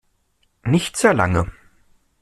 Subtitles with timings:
[0.63, 1.51] Nicht sehr lange.